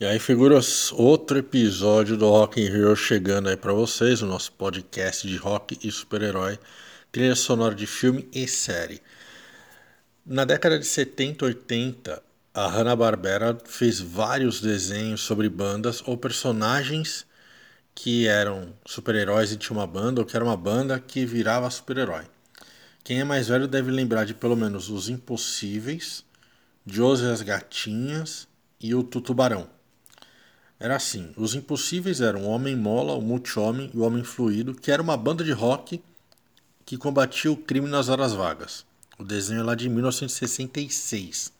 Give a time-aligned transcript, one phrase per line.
[0.00, 4.50] E aí, figuras, outro episódio do Rock in Rio chegando aí para vocês, o nosso
[4.50, 6.58] podcast de rock e super-herói,
[7.12, 9.00] trilha sonora de filme e série.
[10.26, 12.20] Na década de 70, 80,
[12.52, 17.24] a Hanna-Barbera fez vários desenhos sobre bandas ou personagens
[17.94, 22.24] que eram super-heróis e tinha uma banda, ou que era uma banda que virava super-herói.
[23.04, 26.24] Quem é mais velho deve lembrar de pelo menos Os Impossíveis,
[26.84, 28.48] Josie as Gatinhas
[28.80, 29.72] e o Tutubarão.
[30.84, 34.90] Era assim: os impossíveis eram o Homem Mola, o Multi-Homem e o Homem Fluido, que
[34.90, 35.98] era uma banda de rock
[36.84, 38.84] que combatia o crime nas horas vagas.
[39.18, 41.50] O desenho é lá de 1966.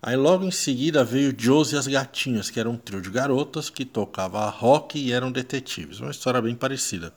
[0.00, 3.68] Aí logo em seguida veio Josie e as Gatinhas, que era um trio de garotas
[3.68, 6.00] que tocava rock e eram detetives.
[6.00, 7.12] Uma história bem parecida.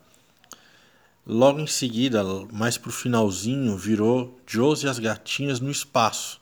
[1.25, 6.41] Logo em seguida, mais pro finalzinho, virou Josie e as Gatinhas no espaço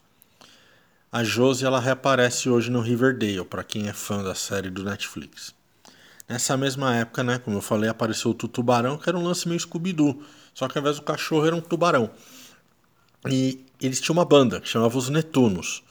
[1.11, 5.55] a Josie ela reaparece hoje no Riverdale, para quem é fã da série do Netflix.
[6.27, 9.59] Nessa mesma época, né, como eu falei, apareceu o Tubarão, que era um lance meio
[9.59, 10.21] Scooby-Doo,
[10.53, 12.09] só que ao invés do cachorro era um tubarão.
[13.29, 15.83] E eles tinham uma banda que chamava os Netunos,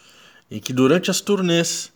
[0.50, 1.92] e que durante as turnês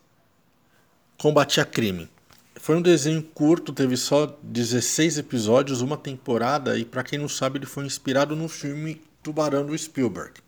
[1.18, 2.08] combatia crime.
[2.56, 7.58] Foi um desenho curto, teve só 16 episódios, uma temporada, e para quem não sabe,
[7.58, 10.40] ele foi inspirado no filme Tubarão do Spielberg.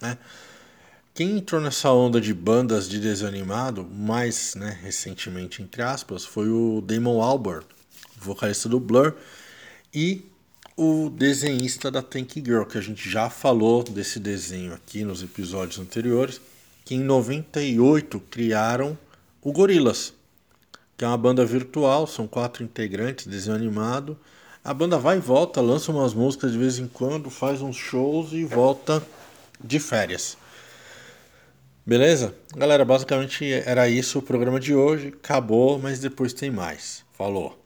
[0.00, 0.16] Né?
[1.18, 6.48] Quem entrou nessa onda de bandas de desenho animado, mais né, recentemente, entre aspas, foi
[6.48, 7.66] o Damon Albarn,
[8.16, 9.14] vocalista do Blur,
[9.92, 10.24] e
[10.76, 15.80] o desenhista da Tank Girl, que a gente já falou desse desenho aqui nos episódios
[15.80, 16.40] anteriores,
[16.84, 18.96] que em 98 criaram
[19.42, 20.14] o Gorillaz,
[20.96, 24.16] que é uma banda virtual, são quatro integrantes, desenho animado.
[24.62, 28.32] A banda vai e volta, lança umas músicas de vez em quando, faz uns shows
[28.32, 29.04] e volta
[29.60, 30.36] de férias.
[31.88, 32.34] Beleza?
[32.54, 35.08] Galera, basicamente era isso o programa de hoje.
[35.08, 37.02] Acabou, mas depois tem mais.
[37.16, 37.57] Falou!